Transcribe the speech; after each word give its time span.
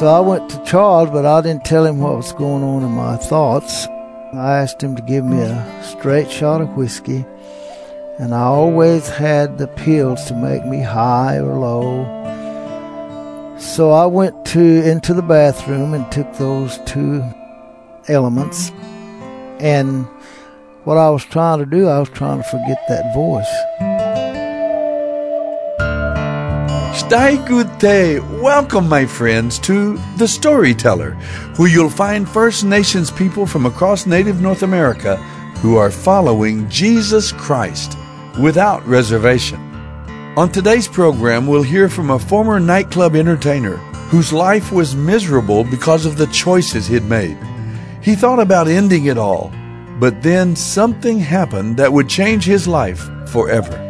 So 0.00 0.06
I 0.06 0.20
went 0.20 0.48
to 0.48 0.64
Charles, 0.64 1.10
but 1.10 1.26
I 1.26 1.42
didn't 1.42 1.66
tell 1.66 1.84
him 1.84 1.98
what 1.98 2.16
was 2.16 2.32
going 2.32 2.64
on 2.64 2.82
in 2.82 2.90
my 2.90 3.18
thoughts. 3.18 3.86
I 4.32 4.56
asked 4.56 4.82
him 4.82 4.96
to 4.96 5.02
give 5.02 5.26
me 5.26 5.42
a 5.42 5.82
straight 5.82 6.30
shot 6.30 6.62
of 6.62 6.74
whiskey, 6.74 7.26
and 8.18 8.34
I 8.34 8.44
always 8.44 9.10
had 9.10 9.58
the 9.58 9.66
pills 9.66 10.24
to 10.24 10.34
make 10.34 10.64
me 10.64 10.80
high 10.80 11.36
or 11.36 11.54
low. 11.58 12.06
So 13.58 13.90
I 13.90 14.06
went 14.06 14.46
to 14.46 14.60
into 14.90 15.12
the 15.12 15.20
bathroom 15.20 15.92
and 15.92 16.10
took 16.10 16.32
those 16.36 16.78
two 16.86 17.22
elements, 18.08 18.70
and 19.58 20.06
what 20.84 20.96
I 20.96 21.10
was 21.10 21.26
trying 21.26 21.58
to 21.58 21.66
do, 21.66 21.88
I 21.88 21.98
was 21.98 22.08
trying 22.08 22.38
to 22.38 22.48
forget 22.48 22.82
that 22.88 23.12
voice. 23.12 23.54
Day. 27.10 28.20
Welcome, 28.20 28.88
my 28.88 29.04
friends, 29.04 29.58
to 29.60 29.98
The 30.16 30.28
Storyteller, 30.28 31.14
where 31.56 31.68
you'll 31.68 31.90
find 31.90 32.28
First 32.28 32.62
Nations 32.62 33.10
people 33.10 33.46
from 33.46 33.66
across 33.66 34.06
native 34.06 34.40
North 34.40 34.62
America 34.62 35.16
who 35.56 35.76
are 35.76 35.90
following 35.90 36.68
Jesus 36.68 37.32
Christ 37.32 37.98
without 38.40 38.86
reservation. 38.86 39.58
On 40.36 40.52
today's 40.52 40.86
program, 40.86 41.48
we'll 41.48 41.64
hear 41.64 41.88
from 41.88 42.10
a 42.10 42.18
former 42.18 42.60
nightclub 42.60 43.16
entertainer 43.16 43.78
whose 44.12 44.32
life 44.32 44.70
was 44.70 44.94
miserable 44.94 45.64
because 45.64 46.06
of 46.06 46.16
the 46.16 46.28
choices 46.28 46.86
he'd 46.86 47.02
made. 47.02 47.36
He 48.00 48.14
thought 48.14 48.38
about 48.38 48.68
ending 48.68 49.06
it 49.06 49.18
all, 49.18 49.52
but 49.98 50.22
then 50.22 50.54
something 50.54 51.18
happened 51.18 51.76
that 51.78 51.92
would 51.92 52.08
change 52.08 52.44
his 52.44 52.68
life 52.68 53.10
forever. 53.26 53.88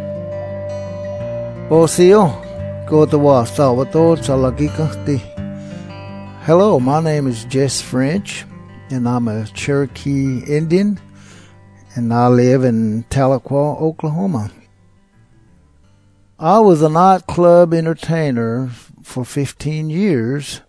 Oh, 1.71 1.87
oh. 1.87 2.50
Osiyo, 2.91 4.27
Hello, 6.43 6.81
my 6.81 7.01
name 7.01 7.29
is 7.29 7.45
Jess 7.45 7.81
French, 7.81 8.45
and 8.91 9.09
I'm 9.09 9.29
a 9.29 9.47
Cherokee 9.47 10.43
Indian, 10.45 10.99
and 11.95 12.13
I 12.13 12.27
live 12.27 12.65
in 12.65 13.05
Tahlequah, 13.05 13.81
Oklahoma. 13.81 14.51
I 16.37 16.59
was 16.59 16.83
a 16.83 16.89
nightclub 16.89 17.73
entertainer 17.73 18.71
for 19.05 19.25
15 19.25 19.89
years, 19.89 20.63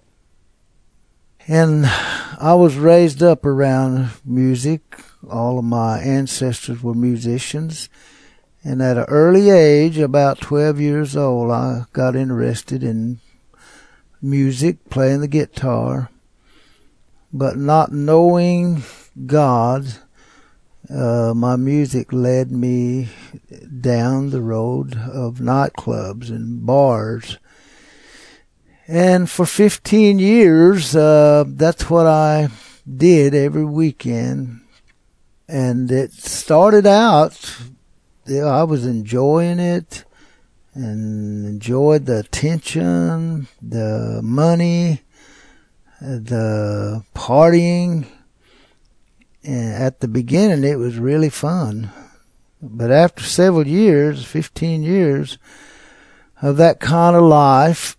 and 1.47 1.87
I 1.87 2.53
was 2.53 2.75
raised 2.75 3.23
up 3.23 3.47
around 3.47 4.11
music. 4.23 4.99
All 5.27 5.57
of 5.57 5.65
my 5.65 5.99
ancestors 5.99 6.83
were 6.83 6.93
musicians 6.93 7.89
and 8.63 8.81
at 8.81 8.97
an 8.97 9.05
early 9.07 9.49
age, 9.49 9.97
about 9.97 10.39
12 10.39 10.79
years 10.79 11.15
old, 11.15 11.51
I 11.51 11.85
got 11.93 12.15
interested 12.15 12.83
in 12.83 13.19
music, 14.21 14.89
playing 14.89 15.21
the 15.21 15.27
guitar, 15.27 16.09
but 17.33 17.57
not 17.57 17.91
knowing 17.91 18.83
God, 19.25 19.87
uh, 20.93 21.33
my 21.35 21.55
music 21.55 22.13
led 22.13 22.51
me 22.51 23.09
down 23.79 24.29
the 24.29 24.41
road 24.41 24.95
of 24.95 25.35
nightclubs 25.35 26.29
and 26.29 26.63
bars. 26.63 27.37
And 28.87 29.27
for 29.27 29.45
15 29.45 30.19
years, 30.19 30.95
uh, 30.95 31.45
that's 31.47 31.89
what 31.89 32.05
I 32.05 32.49
did 32.85 33.33
every 33.33 33.65
weekend. 33.65 34.61
And 35.47 35.91
it 35.91 36.13
started 36.13 36.85
out 36.85 37.57
I 38.29 38.63
was 38.63 38.85
enjoying 38.85 39.59
it 39.59 40.05
and 40.73 41.45
enjoyed 41.45 42.05
the 42.05 42.19
attention, 42.19 43.47
the 43.61 44.21
money, 44.23 45.01
the 45.99 47.03
partying. 47.15 48.05
And 49.43 49.73
at 49.73 50.01
the 50.01 50.07
beginning, 50.07 50.63
it 50.63 50.77
was 50.77 50.97
really 50.97 51.29
fun. 51.29 51.91
But 52.61 52.91
after 52.91 53.23
several 53.23 53.67
years, 53.67 54.23
15 54.23 54.83
years 54.83 55.39
of 56.41 56.57
that 56.57 56.79
kind 56.79 57.15
of 57.15 57.23
life 57.23 57.97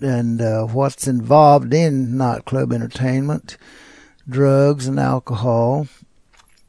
and 0.00 0.40
uh, 0.40 0.64
what's 0.66 1.08
involved 1.08 1.74
in 1.74 2.16
nightclub 2.16 2.72
entertainment, 2.72 3.58
drugs 4.28 4.86
and 4.86 5.00
alcohol, 5.00 5.88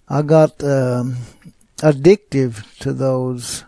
I 0.08 0.24
got 0.24 0.64
um, 0.64 1.18
addictive 1.82 2.78
to 2.80 2.94
those 2.94 3.64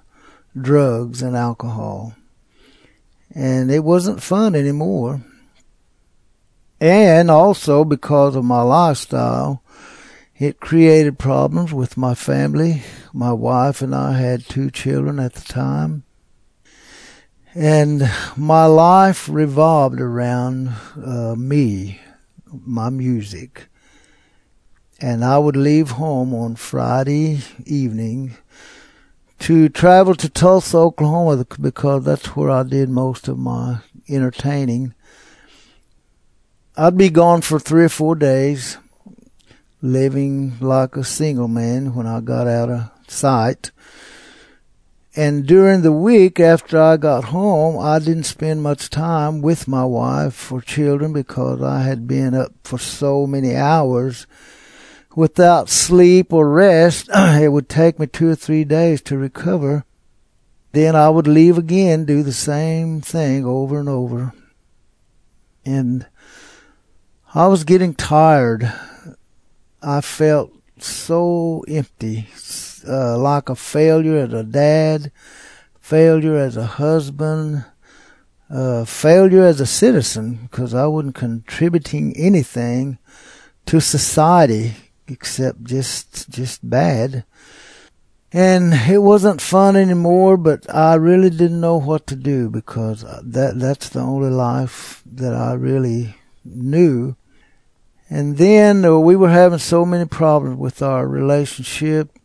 drugs 0.59 1.21
and 1.21 1.35
alcohol. 1.35 2.15
And 3.33 3.71
it 3.71 3.83
wasn't 3.83 4.21
fun 4.21 4.55
anymore. 4.55 5.21
And 6.79 7.29
also 7.29 7.85
because 7.85 8.35
of 8.35 8.43
my 8.43 8.61
lifestyle, 8.61 9.63
it 10.37 10.59
created 10.59 11.19
problems 11.19 11.71
with 11.71 11.97
my 11.97 12.15
family. 12.15 12.83
My 13.13 13.31
wife 13.31 13.81
and 13.81 13.93
I 13.93 14.13
had 14.13 14.45
two 14.45 14.71
children 14.71 15.19
at 15.19 15.33
the 15.33 15.41
time. 15.53 16.03
And 17.53 18.09
my 18.35 18.65
life 18.65 19.29
revolved 19.29 19.99
around 19.99 20.71
uh, 20.95 21.35
me, 21.35 21.99
my 22.51 22.89
music 22.89 23.69
and 25.01 25.25
I 25.25 25.39
would 25.39 25.55
leave 25.55 25.91
home 25.91 26.33
on 26.33 26.55
Friday 26.55 27.39
evening 27.65 28.37
to 29.39 29.67
travel 29.67 30.13
to 30.13 30.29
Tulsa, 30.29 30.77
Oklahoma, 30.77 31.43
because 31.59 32.05
that's 32.05 32.35
where 32.35 32.51
I 32.51 32.61
did 32.61 32.87
most 32.87 33.27
of 33.27 33.39
my 33.39 33.79
entertaining. 34.07 34.93
I'd 36.77 36.97
be 36.97 37.09
gone 37.09 37.41
for 37.41 37.59
three 37.59 37.85
or 37.85 37.89
four 37.89 38.15
days, 38.15 38.77
living 39.81 40.57
like 40.59 40.95
a 40.95 41.03
single 41.03 41.47
man 41.47 41.95
when 41.95 42.05
I 42.05 42.21
got 42.21 42.47
out 42.47 42.69
of 42.69 42.91
sight. 43.07 43.71
And 45.15 45.47
during 45.47 45.81
the 45.81 45.91
week 45.91 46.39
after 46.39 46.79
I 46.79 46.97
got 46.97 47.25
home, 47.25 47.77
I 47.79 47.97
didn't 47.97 48.23
spend 48.23 48.61
much 48.61 48.91
time 48.91 49.41
with 49.41 49.67
my 49.67 49.83
wife 49.83 50.51
or 50.51 50.61
children 50.61 51.11
because 51.11 51.61
I 51.63 51.81
had 51.81 52.07
been 52.07 52.35
up 52.35 52.51
for 52.63 52.77
so 52.77 53.25
many 53.25 53.55
hours 53.55 54.27
without 55.15 55.69
sleep 55.69 56.33
or 56.33 56.49
rest. 56.49 57.09
it 57.13 57.51
would 57.51 57.69
take 57.69 57.99
me 57.99 58.07
two 58.07 58.29
or 58.29 58.35
three 58.35 58.63
days 58.63 59.01
to 59.03 59.17
recover. 59.17 59.85
Then 60.73 60.95
I 60.95 61.09
would 61.09 61.27
leave 61.27 61.57
again, 61.57 62.05
do 62.05 62.23
the 62.23 62.31
same 62.31 63.01
thing 63.01 63.45
over 63.45 63.79
and 63.79 63.89
over. 63.89 64.33
And 65.65 66.07
I 67.33 67.47
was 67.47 67.63
getting 67.63 67.93
tired. 67.93 68.71
I 69.81 70.01
felt 70.01 70.51
so 70.79 71.63
empty, 71.67 72.27
uh, 72.87 73.17
like 73.17 73.49
a 73.49 73.55
failure 73.55 74.17
as 74.17 74.33
a 74.33 74.43
dad, 74.43 75.11
failure 75.79 76.37
as 76.37 76.55
a 76.55 76.65
husband, 76.65 77.65
uh, 78.49 78.85
failure 78.85 79.43
as 79.43 79.59
a 79.59 79.65
citizen 79.65 80.39
because 80.43 80.73
I 80.73 80.85
wasn't 80.87 81.15
contributing 81.15 82.15
anything 82.17 82.97
to 83.65 83.79
society 83.79 84.75
except 85.11 85.63
just 85.63 86.29
just 86.29 86.67
bad. 86.67 87.25
And 88.33 88.73
it 88.73 88.99
wasn't 88.99 89.41
fun 89.41 89.75
anymore, 89.75 90.37
but 90.37 90.73
I 90.73 90.95
really 90.95 91.29
didn't 91.29 91.59
know 91.59 91.77
what 91.77 92.07
to 92.07 92.15
do 92.15 92.49
because 92.49 93.01
that 93.01 93.59
that's 93.59 93.89
the 93.89 93.99
only 93.99 94.29
life 94.29 95.03
that 95.05 95.33
I 95.33 95.53
really 95.53 96.15
knew. 96.45 97.17
And 98.09 98.37
then 98.37 98.85
uh, 98.85 98.97
we 98.99 99.15
were 99.15 99.29
having 99.29 99.59
so 99.59 99.85
many 99.85 100.05
problems 100.05 100.57
with 100.57 100.81
our 100.81 101.07
relationship. 101.07 102.17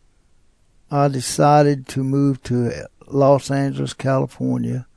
I 0.89 1.09
decided 1.09 1.87
to 1.89 2.03
move 2.03 2.41
to 2.43 2.87
Los 3.07 3.51
Angeles, 3.51 3.93
California, 3.93 4.87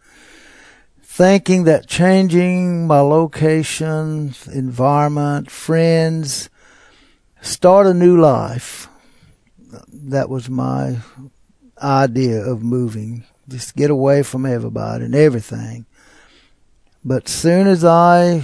thinking 1.03 1.65
that 1.65 1.89
changing 1.89 2.87
my 2.87 3.01
location, 3.01 4.35
environment, 4.53 5.51
friends, 5.51 6.51
start 7.41 7.87
a 7.87 7.95
new 7.95 8.21
life. 8.21 8.89
That 9.93 10.29
was 10.29 10.51
my 10.51 10.99
idea 11.83 12.41
of 12.43 12.63
moving. 12.63 13.25
Just 13.49 13.77
get 13.77 13.91
away 13.91 14.23
from 14.23 14.47
everybody 14.47 15.05
and 15.05 15.15
everything. 15.15 15.87
But 17.05 17.29
soon 17.29 17.67
as 17.67 17.85
I 17.85 18.43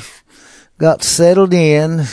got 0.79 1.03
settled 1.03 1.53
in, 1.53 2.05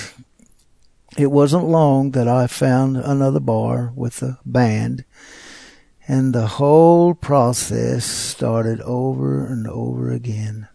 it 1.17 1.27
wasn't 1.27 1.65
long 1.65 2.11
that 2.11 2.27
I 2.27 2.47
found 2.47 2.97
another 2.97 3.39
bar 3.39 3.93
with 3.95 4.21
a 4.21 4.39
band. 4.45 5.05
And 6.07 6.33
the 6.33 6.47
whole 6.47 7.13
process 7.13 8.03
started 8.03 8.81
over 8.81 9.45
and 9.45 9.67
over 9.67 10.11
again. 10.11 10.67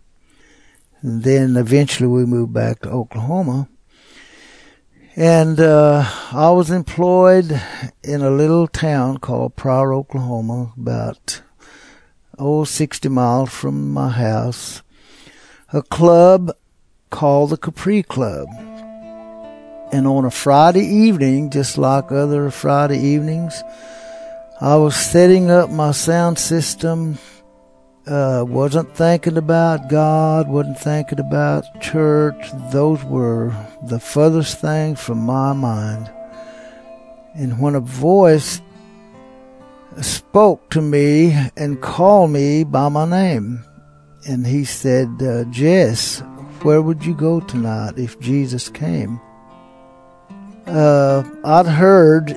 And 1.02 1.22
then 1.22 1.56
eventually 1.56 2.08
we 2.08 2.24
moved 2.24 2.52
back 2.52 2.80
to 2.80 2.90
Oklahoma 2.90 3.68
and 5.18 5.58
uh, 5.58 6.04
I 6.30 6.50
was 6.50 6.70
employed 6.70 7.60
in 8.04 8.22
a 8.22 8.30
little 8.30 8.68
town 8.68 9.18
called 9.18 9.56
Pryor, 9.56 9.92
Oklahoma, 9.92 10.72
about 10.76 11.42
oh 12.38 12.62
60 12.62 13.08
miles 13.08 13.50
from 13.50 13.92
my 13.92 14.10
house. 14.10 14.80
A 15.72 15.82
club 15.82 16.52
called 17.10 17.50
the 17.50 17.56
Capri 17.56 18.04
Club. 18.04 18.46
And 19.90 20.06
on 20.06 20.24
a 20.24 20.30
Friday 20.30 20.86
evening, 20.86 21.50
just 21.50 21.76
like 21.76 22.12
other 22.12 22.48
Friday 22.52 23.00
evenings, 23.00 23.60
I 24.60 24.76
was 24.76 24.94
setting 24.94 25.50
up 25.50 25.68
my 25.68 25.90
sound 25.90 26.38
system, 26.38 27.18
uh, 28.08 28.44
wasn't 28.46 28.94
thinking 28.96 29.36
about 29.36 29.88
God, 29.88 30.48
wasn't 30.48 30.78
thinking 30.78 31.20
about 31.20 31.80
church. 31.80 32.50
Those 32.72 33.04
were 33.04 33.52
the 33.84 34.00
furthest 34.00 34.60
things 34.60 35.00
from 35.00 35.18
my 35.18 35.52
mind. 35.52 36.10
And 37.34 37.60
when 37.60 37.74
a 37.74 37.80
voice 37.80 38.60
spoke 40.00 40.70
to 40.70 40.80
me 40.80 41.36
and 41.56 41.80
called 41.80 42.30
me 42.30 42.64
by 42.64 42.88
my 42.88 43.04
name, 43.04 43.64
and 44.26 44.46
he 44.46 44.64
said, 44.64 45.08
uh, 45.22 45.44
Jess, 45.44 46.20
where 46.62 46.82
would 46.82 47.04
you 47.04 47.14
go 47.14 47.40
tonight 47.40 47.98
if 47.98 48.18
Jesus 48.20 48.68
came? 48.68 49.20
Uh, 50.66 51.22
I'd 51.44 51.66
heard 51.66 52.28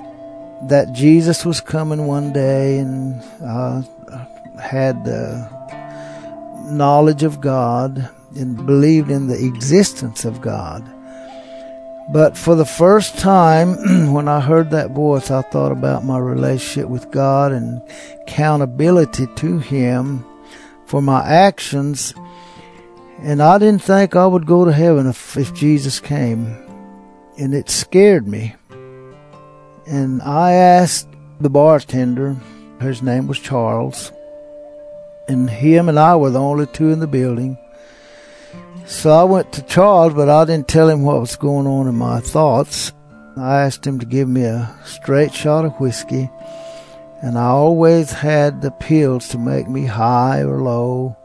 that 0.69 0.93
Jesus 0.93 1.45
was 1.45 1.59
coming 1.59 2.07
one 2.07 2.31
day, 2.31 2.77
and 2.77 3.21
I 3.43 3.83
had 4.61 5.03
the 5.03 5.60
knowledge 6.65 7.23
of 7.23 7.41
God 7.41 8.09
and 8.35 8.65
believed 8.65 9.11
in 9.11 9.27
the 9.27 9.45
existence 9.45 10.25
of 10.25 10.41
God. 10.41 10.83
But 12.11 12.37
for 12.37 12.55
the 12.55 12.65
first 12.65 13.17
time, 13.17 13.75
when 14.13 14.27
I 14.27 14.39
heard 14.39 14.71
that 14.71 14.91
voice, 14.91 15.31
I 15.31 15.41
thought 15.43 15.71
about 15.71 16.03
my 16.03 16.17
relationship 16.17 16.89
with 16.89 17.11
God 17.11 17.51
and 17.51 17.81
accountability 18.21 19.27
to 19.27 19.59
Him 19.59 20.25
for 20.85 21.01
my 21.01 21.23
actions. 21.25 22.13
And 23.19 23.41
I 23.41 23.57
didn't 23.59 23.83
think 23.83 24.15
I 24.15 24.27
would 24.27 24.45
go 24.45 24.65
to 24.65 24.73
heaven 24.73 25.07
if, 25.07 25.37
if 25.37 25.53
Jesus 25.53 25.99
came. 25.99 26.57
And 27.37 27.53
it 27.53 27.69
scared 27.69 28.27
me. 28.27 28.55
And 29.87 30.21
I 30.21 30.51
asked 30.51 31.07
the 31.39 31.49
bartender, 31.49 32.35
whose 32.81 33.01
name 33.01 33.27
was 33.27 33.39
Charles, 33.39 34.11
and 35.31 35.49
him 35.49 35.89
and 35.89 35.97
I 35.97 36.15
were 36.15 36.29
the 36.29 36.39
only 36.39 36.67
two 36.67 36.89
in 36.89 36.99
the 36.99 37.07
building. 37.07 37.57
So 38.85 39.11
I 39.11 39.23
went 39.23 39.53
to 39.53 39.61
Charles, 39.63 40.13
but 40.13 40.29
I 40.29 40.43
didn't 40.45 40.67
tell 40.67 40.89
him 40.89 41.03
what 41.03 41.21
was 41.21 41.35
going 41.35 41.65
on 41.65 41.87
in 41.87 41.95
my 41.95 42.19
thoughts. 42.19 42.91
I 43.37 43.61
asked 43.61 43.87
him 43.87 43.99
to 43.99 44.05
give 44.05 44.27
me 44.27 44.43
a 44.43 44.75
straight 44.83 45.33
shot 45.33 45.63
of 45.63 45.79
whiskey, 45.79 46.29
and 47.21 47.37
I 47.37 47.45
always 47.45 48.11
had 48.11 48.61
the 48.61 48.71
pills 48.71 49.29
to 49.29 49.37
make 49.37 49.69
me 49.69 49.85
high 49.85 50.41
or 50.41 50.61
low. 50.61 51.15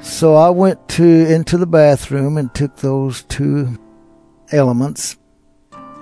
So 0.00 0.34
I 0.34 0.48
went 0.50 0.88
to 0.90 1.04
into 1.04 1.58
the 1.58 1.66
bathroom 1.66 2.38
and 2.38 2.52
took 2.54 2.76
those 2.76 3.22
two 3.24 3.78
elements, 4.50 5.16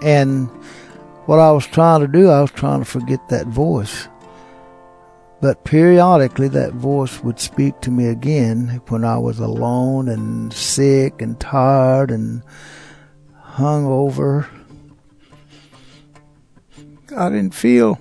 and 0.02 0.48
what 1.26 1.40
I 1.40 1.50
was 1.52 1.66
trying 1.66 2.00
to 2.00 2.08
do, 2.08 2.28
I 2.28 2.40
was 2.40 2.52
trying 2.52 2.80
to 2.80 2.84
forget 2.84 3.28
that 3.28 3.46
voice. 3.46 4.08
But 5.40 5.64
periodically, 5.64 6.48
that 6.48 6.74
voice 6.74 7.22
would 7.22 7.40
speak 7.40 7.80
to 7.80 7.90
me 7.90 8.06
again 8.06 8.82
when 8.88 9.04
I 9.04 9.16
was 9.16 9.38
alone 9.38 10.08
and 10.08 10.52
sick 10.52 11.22
and 11.22 11.40
tired 11.40 12.10
and 12.10 12.42
hung 13.34 13.86
over. 13.86 14.48
I 17.16 17.30
didn't 17.30 17.54
feel 17.54 17.98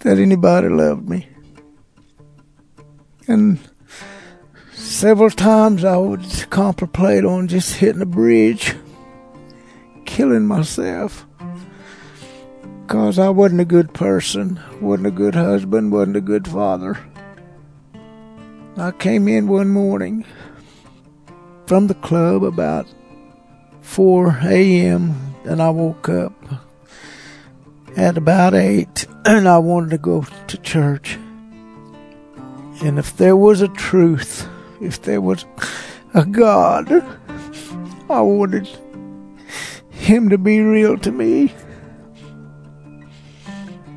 that 0.00 0.18
anybody 0.18 0.68
loved 0.68 1.08
me. 1.08 1.28
And 3.26 3.58
several 4.72 5.30
times 5.30 5.84
I 5.84 5.96
would 5.96 6.24
contemplate 6.50 7.24
on 7.24 7.48
just 7.48 7.74
hitting 7.74 8.02
a 8.02 8.06
bridge 8.06 8.74
killing 10.04 10.46
myself 10.46 11.26
because 12.92 13.18
I 13.18 13.30
wasn't 13.30 13.62
a 13.62 13.64
good 13.64 13.94
person, 13.94 14.60
wasn't 14.82 15.06
a 15.06 15.10
good 15.10 15.34
husband, 15.34 15.92
wasn't 15.92 16.18
a 16.18 16.20
good 16.20 16.46
father. 16.46 16.98
I 18.76 18.90
came 18.90 19.28
in 19.28 19.48
one 19.48 19.70
morning 19.70 20.26
from 21.66 21.86
the 21.86 21.94
club 21.94 22.44
about 22.44 22.86
4 23.80 24.40
a.m. 24.42 25.34
and 25.44 25.62
I 25.62 25.70
woke 25.70 26.10
up 26.10 26.34
at 27.96 28.18
about 28.18 28.52
8 28.52 29.06
and 29.24 29.48
I 29.48 29.56
wanted 29.56 29.92
to 29.92 29.96
go 29.96 30.26
to 30.48 30.58
church. 30.58 31.14
And 32.84 32.98
if 32.98 33.16
there 33.16 33.38
was 33.38 33.62
a 33.62 33.68
truth, 33.68 34.46
if 34.82 35.00
there 35.00 35.22
was 35.22 35.46
a 36.12 36.26
God, 36.26 36.92
I 38.10 38.20
wanted 38.20 38.68
him 39.88 40.28
to 40.28 40.36
be 40.36 40.60
real 40.60 40.98
to 40.98 41.10
me. 41.10 41.54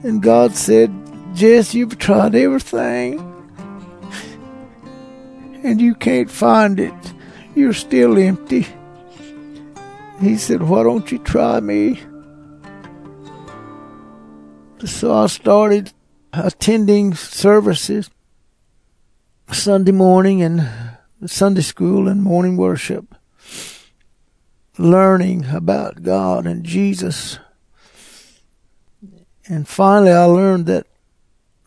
And 0.05 0.21
God 0.21 0.55
said, 0.55 0.93
Jess, 1.33 1.73
you've 1.73 1.97
tried 1.97 2.35
everything 2.35 3.19
and 5.63 5.81
you 5.81 5.95
can't 5.95 6.29
find 6.29 6.79
it. 6.79 6.93
You're 7.55 7.73
still 7.73 8.19
empty. 8.19 8.67
He 10.21 10.37
said, 10.37 10.61
Why 10.61 10.83
don't 10.83 11.11
you 11.11 11.17
try 11.17 11.59
me? 11.59 11.99
So 14.85 15.11
I 15.11 15.25
started 15.25 15.91
attending 16.31 17.15
services 17.15 18.11
Sunday 19.51 19.91
morning 19.91 20.43
and 20.43 20.69
Sunday 21.25 21.61
school 21.61 22.07
and 22.07 22.21
morning 22.21 22.57
worship 22.57 23.15
learning 24.77 25.45
about 25.45 26.03
God 26.03 26.45
and 26.45 26.63
Jesus. 26.63 27.39
And 29.47 29.67
finally, 29.67 30.11
I 30.11 30.25
learned 30.25 30.65
that 30.67 30.87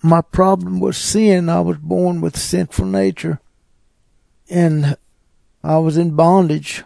my 0.02 0.20
problem 0.20 0.81
was 0.81 0.96
sin. 0.96 1.49
I 1.49 1.61
was 1.61 1.79
born 1.79 2.20
with 2.20 2.37
sinful 2.37 2.87
nature. 2.87 3.40
And 4.50 4.96
I 5.62 5.79
was 5.79 5.96
in 5.96 6.17
bondage. 6.17 6.85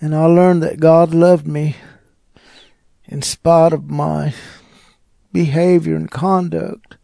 And 0.00 0.14
I 0.14 0.26
learned 0.26 0.62
that 0.62 0.80
God 0.80 1.14
loved 1.14 1.46
me 1.46 1.76
in 3.04 3.22
spite 3.22 3.72
of 3.72 3.90
my 3.90 4.34
behavior 5.32 5.96
and 5.96 6.10
conduct. 6.10 6.96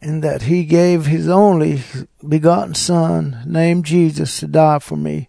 And 0.00 0.22
that 0.22 0.42
He 0.42 0.64
gave 0.64 1.06
His 1.06 1.28
only 1.28 1.82
begotten 2.26 2.74
Son, 2.74 3.42
named 3.46 3.86
Jesus, 3.86 4.40
to 4.40 4.46
die 4.46 4.78
for 4.78 4.96
me 4.96 5.28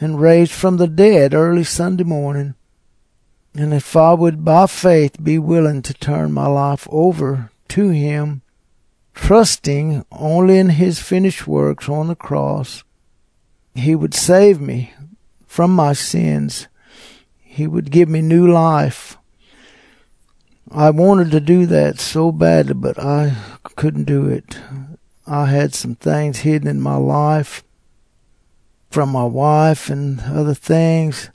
and 0.00 0.20
raised 0.20 0.52
from 0.52 0.76
the 0.76 0.86
dead 0.86 1.34
early 1.34 1.64
Sunday 1.64 2.04
morning. 2.04 2.54
And 3.54 3.74
if 3.74 3.96
I 3.96 4.14
would 4.14 4.44
by 4.44 4.66
faith 4.66 5.22
be 5.22 5.38
willing 5.38 5.82
to 5.82 5.94
turn 5.94 6.32
my 6.32 6.46
life 6.46 6.86
over 6.90 7.50
to 7.68 7.88
Him, 7.90 8.42
trusting 9.14 10.04
only 10.12 10.58
in 10.58 10.70
His 10.70 11.00
finished 11.00 11.46
works 11.46 11.88
on 11.88 12.08
the 12.08 12.14
cross, 12.14 12.84
He 13.74 13.94
would 13.94 14.14
save 14.14 14.60
me 14.60 14.92
from 15.46 15.72
my 15.72 15.92
sins. 15.92 16.68
He 17.38 17.66
would 17.66 17.90
give 17.90 18.08
me 18.08 18.20
new 18.20 18.50
life. 18.50 19.16
I 20.70 20.90
wanted 20.90 21.30
to 21.30 21.40
do 21.40 21.66
that 21.66 21.98
so 21.98 22.30
badly, 22.30 22.74
but 22.74 22.98
I 22.98 23.34
couldn't 23.74 24.04
do 24.04 24.28
it. 24.28 24.58
I 25.26 25.46
had 25.46 25.74
some 25.74 25.94
things 25.94 26.38
hidden 26.38 26.68
in 26.68 26.80
my 26.80 26.96
life 26.96 27.64
from 28.90 29.10
my 29.10 29.24
wife 29.24 29.90
and 29.90 30.20
other 30.20 30.54
things 30.54 31.30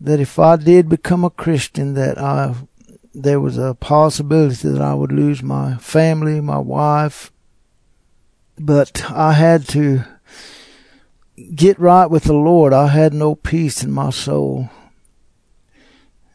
that 0.00 0.20
if 0.20 0.38
I 0.38 0.56
did 0.56 0.88
become 0.88 1.24
a 1.24 1.30
Christian 1.30 1.94
that 1.94 2.18
I 2.18 2.54
there 3.14 3.40
was 3.40 3.58
a 3.58 3.74
possibility 3.74 4.68
that 4.68 4.80
I 4.80 4.94
would 4.94 5.10
lose 5.10 5.42
my 5.42 5.76
family, 5.76 6.40
my 6.40 6.58
wife. 6.58 7.32
But 8.56 9.10
I 9.10 9.32
had 9.32 9.66
to 9.70 10.04
get 11.54 11.78
right 11.80 12.06
with 12.06 12.24
the 12.24 12.34
Lord. 12.34 12.72
I 12.72 12.88
had 12.88 13.12
no 13.12 13.34
peace 13.34 13.82
in 13.82 13.90
my 13.90 14.10
soul. 14.10 14.70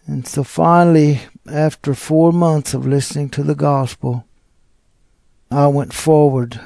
And 0.06 0.28
so 0.28 0.44
finally, 0.44 1.22
after 1.50 1.94
four 1.94 2.34
months 2.34 2.74
of 2.74 2.86
listening 2.86 3.30
to 3.30 3.44
the 3.44 3.56
gospel, 3.56 4.26
I 5.50 5.68
went 5.68 5.94
forward 5.94 6.60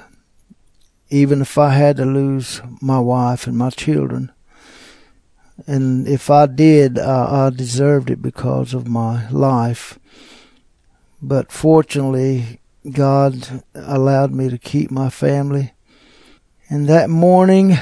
even 1.09 1.41
if 1.41 1.57
I 1.57 1.69
had 1.69 1.97
to 1.97 2.05
lose 2.05 2.61
my 2.81 2.99
wife 2.99 3.47
and 3.47 3.57
my 3.57 3.69
children. 3.69 4.31
And 5.65 6.07
if 6.07 6.29
I 6.29 6.45
did, 6.45 6.99
I, 6.99 7.47
I 7.47 7.49
deserved 7.49 8.09
it 8.09 8.21
because 8.21 8.73
of 8.73 8.87
my 8.87 9.29
life. 9.29 9.97
But 11.21 11.51
fortunately, 11.51 12.59
God 12.91 13.63
allowed 13.73 14.31
me 14.31 14.49
to 14.49 14.57
keep 14.57 14.91
my 14.91 15.09
family. 15.09 15.73
And 16.69 16.87
that 16.87 17.09
morning, 17.09 17.77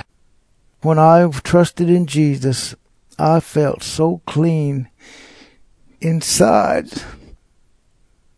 when 0.82 1.00
I 1.00 1.28
trusted 1.44 1.90
in 1.90 2.06
Jesus, 2.06 2.76
I 3.20 3.40
felt 3.40 3.84
so 3.84 4.22
clean 4.26 4.90
inside. 6.00 6.90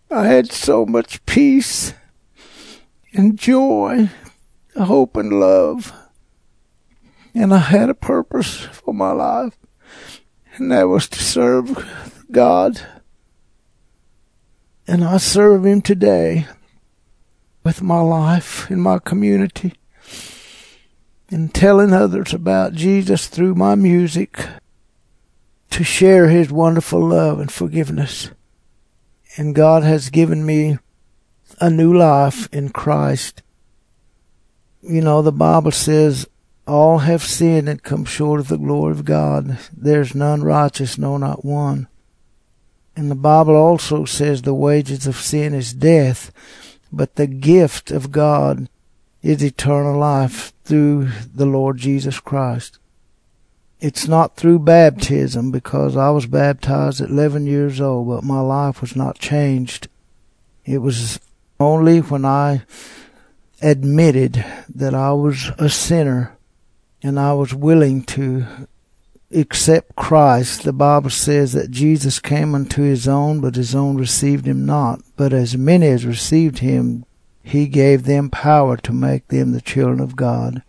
I 0.09 0.25
had 0.25 0.51
so 0.51 0.85
much 0.85 1.25
peace 1.25 1.93
and 3.13 3.37
joy 3.37 4.09
hope 4.85 5.17
and 5.17 5.33
love. 5.33 5.93
And 7.39 7.53
I 7.53 7.59
had 7.59 7.87
a 7.87 7.93
purpose 7.93 8.61
for 8.61 8.95
my 8.95 9.11
life, 9.11 9.55
and 10.55 10.71
that 10.71 10.85
was 10.85 11.07
to 11.09 11.19
serve 11.19 12.25
God. 12.31 12.81
And 14.87 15.03
I 15.03 15.17
serve 15.17 15.63
Him 15.63 15.83
today 15.83 16.47
with 17.63 17.83
my 17.83 18.01
life 18.01 18.71
in 18.71 18.81
my 18.81 18.97
community 18.97 19.75
and 21.29 21.53
telling 21.53 21.93
others 21.93 22.33
about 22.33 22.73
Jesus 22.73 23.27
through 23.27 23.53
my 23.53 23.75
music 23.75 24.43
to 25.69 25.83
share 25.83 26.29
His 26.29 26.49
wonderful 26.49 27.07
love 27.07 27.39
and 27.39 27.51
forgiveness. 27.51 28.31
And 29.35 29.53
God 29.53 29.83
has 29.83 30.09
given 30.09 30.43
me 30.43 30.79
a 31.61 31.69
new 31.69 31.95
life 31.95 32.49
in 32.51 32.69
Christ. 32.69 33.43
You 34.81 35.01
know, 35.01 35.21
the 35.21 35.31
Bible 35.31 35.71
says, 35.71 36.25
all 36.67 36.99
have 36.99 37.23
sinned 37.23 37.69
and 37.69 37.81
come 37.81 38.05
short 38.05 38.39
of 38.39 38.49
the 38.49 38.57
glory 38.57 38.91
of 38.91 39.05
God. 39.05 39.57
There's 39.75 40.13
none 40.13 40.43
righteous, 40.43 40.97
no, 40.97 41.17
not 41.17 41.45
one. 41.45 41.87
And 42.95 43.09
the 43.09 43.15
Bible 43.15 43.55
also 43.55 44.05
says 44.05 44.41
the 44.41 44.53
wages 44.53 45.07
of 45.07 45.15
sin 45.15 45.53
is 45.53 45.73
death, 45.73 46.31
but 46.91 47.15
the 47.15 47.27
gift 47.27 47.91
of 47.91 48.11
God 48.11 48.69
is 49.21 49.43
eternal 49.43 49.97
life 49.97 50.53
through 50.65 51.09
the 51.33 51.45
Lord 51.45 51.77
Jesus 51.77 52.19
Christ. 52.19 52.79
It's 53.79 54.07
not 54.07 54.35
through 54.35 54.59
baptism 54.59 55.51
because 55.51 55.95
I 55.95 56.09
was 56.09 56.25
baptized 56.25 56.99
at 56.99 57.09
11 57.09 57.45
years 57.45 57.79
old, 57.79 58.07
but 58.07 58.23
my 58.23 58.39
life 58.39 58.81
was 58.81 58.95
not 58.95 59.19
changed. 59.19 59.87
It 60.65 60.79
was 60.79 61.19
only 61.59 61.99
when 61.99 62.25
I 62.25 62.63
admitted 63.61 64.43
that 64.73 64.95
I 64.95 65.13
was 65.13 65.51
a 65.59 65.69
sinner 65.69 66.36
and 67.03 67.19
I 67.19 67.33
was 67.33 67.53
willing 67.53 68.03
to 68.03 68.67
accept 69.31 69.95
Christ. 69.95 70.63
The 70.63 70.73
Bible 70.73 71.09
says 71.09 71.53
that 71.53 71.71
Jesus 71.71 72.19
came 72.19 72.55
unto 72.55 72.81
his 72.81 73.07
own, 73.07 73.41
but 73.41 73.55
his 73.55 73.75
own 73.75 73.97
received 73.97 74.45
him 74.45 74.65
not. 74.65 75.01
But 75.15 75.33
as 75.33 75.57
many 75.57 75.87
as 75.87 76.05
received 76.05 76.59
him, 76.59 77.05
he 77.43 77.67
gave 77.67 78.03
them 78.03 78.29
power 78.29 78.77
to 78.77 78.91
make 78.91 79.27
them 79.27 79.51
the 79.51 79.61
children 79.61 79.99
of 79.99 80.15
God. 80.15 80.63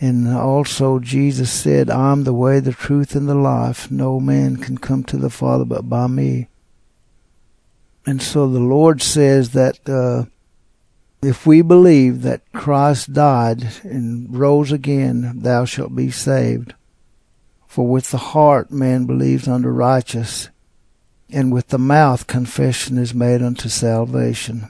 And 0.00 0.28
also 0.28 0.98
Jesus 0.98 1.52
said, 1.52 1.90
I'm 1.90 2.24
the 2.24 2.32
way, 2.32 2.58
the 2.60 2.72
truth, 2.72 3.14
and 3.14 3.28
the 3.28 3.34
life. 3.34 3.90
No 3.90 4.18
man 4.18 4.56
can 4.56 4.78
come 4.78 5.04
to 5.04 5.18
the 5.18 5.30
Father 5.30 5.64
but 5.64 5.88
by 5.88 6.06
me. 6.06 6.48
And 8.06 8.22
so 8.22 8.48
the 8.48 8.60
Lord 8.60 9.02
says 9.02 9.50
that 9.50 9.86
uh, 9.88 10.24
if 11.22 11.46
we 11.46 11.62
believe 11.62 12.22
that 12.22 12.50
Christ 12.52 13.12
died 13.12 13.68
and 13.82 14.34
rose 14.34 14.72
again, 14.72 15.40
thou 15.40 15.64
shalt 15.64 15.94
be 15.94 16.10
saved. 16.10 16.74
For 17.66 17.86
with 17.86 18.10
the 18.10 18.18
heart 18.18 18.70
man 18.70 19.06
believes 19.06 19.46
unto 19.46 19.68
righteous, 19.68 20.48
and 21.28 21.52
with 21.52 21.68
the 21.68 21.78
mouth 21.78 22.26
confession 22.26 22.98
is 22.98 23.14
made 23.14 23.42
unto 23.42 23.68
salvation. 23.68 24.68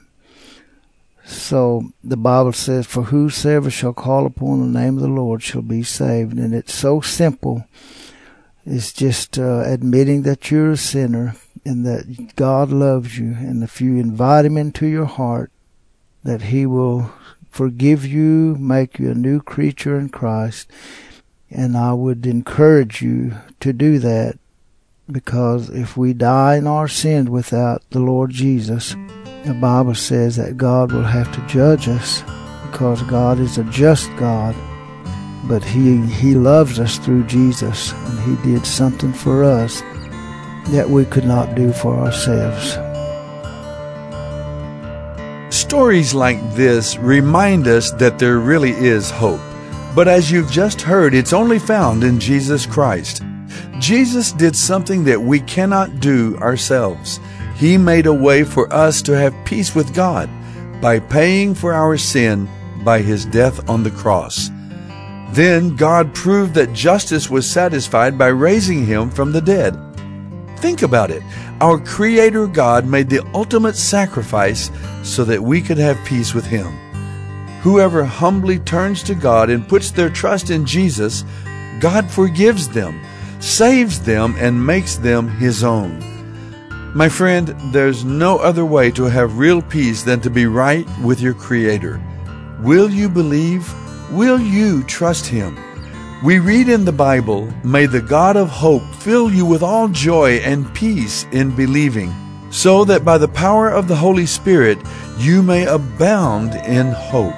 So 1.25 1.93
the 2.03 2.17
Bible 2.17 2.53
says, 2.53 2.85
For 2.85 3.03
whosoever 3.03 3.71
shall 3.71 3.93
call 3.93 4.25
upon 4.25 4.59
the 4.59 4.79
name 4.79 4.97
of 4.97 5.01
the 5.01 5.07
Lord 5.07 5.41
shall 5.41 5.61
be 5.61 5.83
saved. 5.83 6.37
And 6.37 6.53
it's 6.53 6.73
so 6.73 6.99
simple. 7.01 7.65
It's 8.65 8.93
just 8.93 9.39
uh, 9.39 9.63
admitting 9.65 10.23
that 10.23 10.51
you're 10.51 10.71
a 10.71 10.77
sinner 10.77 11.35
and 11.65 11.85
that 11.85 12.35
God 12.35 12.69
loves 12.69 13.17
you. 13.17 13.33
And 13.33 13.63
if 13.63 13.81
you 13.81 13.97
invite 13.97 14.45
Him 14.45 14.57
into 14.57 14.85
your 14.85 15.05
heart, 15.05 15.51
that 16.23 16.43
He 16.43 16.65
will 16.65 17.11
forgive 17.49 18.05
you, 18.05 18.55
make 18.59 18.99
you 18.99 19.11
a 19.11 19.15
new 19.15 19.41
creature 19.41 19.99
in 19.99 20.09
Christ. 20.09 20.71
And 21.49 21.77
I 21.77 21.93
would 21.93 22.25
encourage 22.25 23.01
you 23.01 23.33
to 23.59 23.73
do 23.73 23.99
that 23.99 24.39
because 25.11 25.69
if 25.69 25.97
we 25.97 26.13
die 26.13 26.55
in 26.55 26.67
our 26.67 26.87
sins 26.87 27.29
without 27.29 27.81
the 27.89 27.99
Lord 27.99 28.31
Jesus, 28.31 28.95
the 29.45 29.57
Bible 29.59 29.95
says 29.95 30.37
that 30.37 30.57
God 30.57 30.91
will 30.91 31.03
have 31.03 31.33
to 31.33 31.47
judge 31.47 31.87
us 31.87 32.21
because 32.69 33.01
God 33.03 33.39
is 33.39 33.57
a 33.57 33.63
just 33.65 34.09
God. 34.17 34.55
But 35.45 35.63
He, 35.63 35.97
he 36.05 36.35
loves 36.35 36.79
us 36.79 36.97
through 36.99 37.25
Jesus, 37.25 37.91
and 37.91 38.19
He 38.19 38.51
did 38.51 38.65
something 38.65 39.11
for 39.11 39.43
us 39.43 39.81
that 40.69 40.89
we 40.89 41.03
could 41.05 41.25
not 41.25 41.55
do 41.55 41.73
for 41.73 41.95
ourselves. 41.95 42.77
Stories 45.71 46.13
like 46.13 46.37
this 46.53 46.97
remind 46.97 47.65
us 47.65 47.91
that 47.91 48.19
there 48.19 48.39
really 48.39 48.71
is 48.71 49.09
hope. 49.09 49.39
But 49.95 50.09
as 50.09 50.29
you've 50.29 50.51
just 50.51 50.81
heard, 50.81 51.13
it's 51.13 51.31
only 51.31 51.59
found 51.59 52.03
in 52.03 52.19
Jesus 52.19 52.65
Christ. 52.65 53.23
Jesus 53.79 54.33
did 54.33 54.53
something 54.53 55.05
that 55.05 55.21
we 55.21 55.39
cannot 55.39 56.01
do 56.01 56.35
ourselves. 56.39 57.21
He 57.55 57.77
made 57.77 58.05
a 58.05 58.13
way 58.13 58.43
for 58.43 58.71
us 58.73 59.01
to 59.03 59.17
have 59.17 59.45
peace 59.45 59.73
with 59.73 59.95
God 59.95 60.29
by 60.81 60.99
paying 60.99 61.55
for 61.55 61.71
our 61.71 61.97
sin 61.97 62.49
by 62.83 62.99
His 62.99 63.23
death 63.23 63.69
on 63.69 63.81
the 63.81 63.91
cross. 63.91 64.49
Then 65.31 65.77
God 65.77 66.13
proved 66.13 66.53
that 66.55 66.73
justice 66.73 67.29
was 67.29 67.49
satisfied 67.49 68.17
by 68.17 68.27
raising 68.27 68.85
Him 68.85 69.09
from 69.09 69.31
the 69.31 69.41
dead. 69.41 69.79
Think 70.57 70.81
about 70.81 71.11
it. 71.11 71.23
Our 71.61 71.77
Creator 71.77 72.47
God 72.47 72.87
made 72.87 73.07
the 73.07 73.23
ultimate 73.35 73.75
sacrifice 73.75 74.71
so 75.03 75.23
that 75.25 75.43
we 75.43 75.61
could 75.61 75.77
have 75.77 76.03
peace 76.05 76.33
with 76.33 76.47
Him. 76.47 76.71
Whoever 77.61 78.03
humbly 78.03 78.57
turns 78.57 79.03
to 79.03 79.13
God 79.13 79.51
and 79.51 79.69
puts 79.69 79.91
their 79.91 80.09
trust 80.09 80.49
in 80.49 80.65
Jesus, 80.65 81.23
God 81.79 82.09
forgives 82.09 82.67
them, 82.67 82.99
saves 83.39 84.01
them, 84.01 84.35
and 84.39 84.65
makes 84.65 84.95
them 84.95 85.29
His 85.29 85.63
own. 85.63 85.99
My 86.95 87.07
friend, 87.07 87.49
there's 87.71 88.03
no 88.03 88.39
other 88.39 88.65
way 88.65 88.89
to 88.93 89.03
have 89.03 89.37
real 89.37 89.61
peace 89.61 90.01
than 90.01 90.19
to 90.21 90.31
be 90.31 90.47
right 90.47 90.87
with 91.03 91.21
your 91.21 91.35
Creator. 91.35 92.01
Will 92.61 92.89
you 92.89 93.07
believe? 93.07 93.71
Will 94.11 94.41
you 94.41 94.81
trust 94.85 95.27
Him? 95.27 95.59
We 96.23 96.37
read 96.37 96.69
in 96.69 96.85
the 96.85 96.91
Bible, 96.91 97.51
May 97.63 97.87
the 97.87 97.99
God 97.99 98.37
of 98.37 98.47
hope 98.47 98.83
fill 98.93 99.31
you 99.31 99.43
with 99.43 99.63
all 99.63 99.87
joy 99.87 100.33
and 100.33 100.71
peace 100.75 101.25
in 101.31 101.55
believing, 101.55 102.13
so 102.51 102.85
that 102.85 103.03
by 103.03 103.17
the 103.17 103.27
power 103.27 103.69
of 103.69 103.87
the 103.87 103.95
Holy 103.95 104.27
Spirit 104.27 104.77
you 105.17 105.41
may 105.41 105.65
abound 105.65 106.53
in 106.53 106.91
hope. 106.91 107.33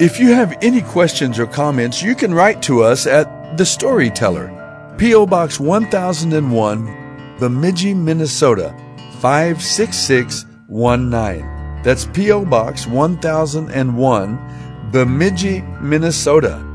If 0.00 0.18
you 0.18 0.32
have 0.32 0.58
any 0.62 0.82
questions 0.82 1.38
or 1.38 1.46
comments, 1.46 2.02
you 2.02 2.16
can 2.16 2.34
write 2.34 2.60
to 2.62 2.82
us 2.82 3.06
at 3.06 3.56
The 3.56 3.64
Storyteller, 3.64 4.96
P.O. 4.98 5.26
Box 5.26 5.60
1001, 5.60 7.36
Bemidji, 7.38 7.94
Minnesota 7.94 8.74
56619. 9.20 11.82
That's 11.84 12.06
P.O. 12.06 12.44
Box 12.46 12.88
1001, 12.88 14.90
Bemidji, 14.90 15.62
Minnesota 15.80 16.66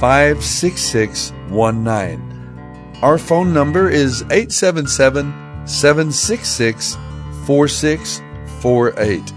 56619. 0.00 2.98
Our 3.02 3.18
phone 3.18 3.52
number 3.52 3.90
is 3.90 4.22
877 4.22 5.66
766 5.66 6.96
4648. 7.44 9.34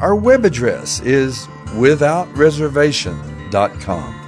Our 0.00 0.16
web 0.16 0.46
address 0.46 1.00
is 1.00 1.46
withoutreservation.com. 1.76 4.20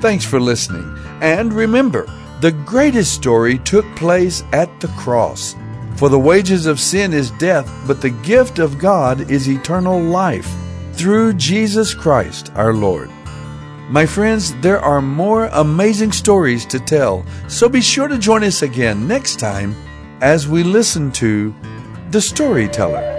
Thanks 0.00 0.24
for 0.24 0.38
listening. 0.38 0.96
And 1.20 1.52
remember, 1.52 2.06
the 2.40 2.52
greatest 2.52 3.12
story 3.14 3.58
took 3.58 3.84
place 3.96 4.44
at 4.52 4.80
the 4.80 4.86
cross. 4.88 5.56
For 5.96 6.08
the 6.08 6.18
wages 6.18 6.66
of 6.66 6.78
sin 6.78 7.12
is 7.12 7.32
death, 7.32 7.68
but 7.86 8.00
the 8.00 8.10
gift 8.10 8.60
of 8.60 8.78
God 8.78 9.28
is 9.30 9.48
eternal 9.48 10.00
life 10.00 10.48
through 10.92 11.32
Jesus 11.34 11.94
Christ 11.94 12.52
our 12.54 12.72
Lord. 12.72 13.10
My 13.90 14.04
friends, 14.04 14.54
there 14.56 14.80
are 14.80 15.00
more 15.00 15.46
amazing 15.46 16.12
stories 16.12 16.66
to 16.66 16.78
tell, 16.78 17.24
so 17.48 17.70
be 17.70 17.80
sure 17.80 18.06
to 18.06 18.18
join 18.18 18.44
us 18.44 18.60
again 18.60 19.08
next 19.08 19.40
time 19.40 19.74
as 20.20 20.46
we 20.46 20.62
listen 20.62 21.10
to 21.12 21.54
The 22.10 22.20
Storyteller. 22.20 23.17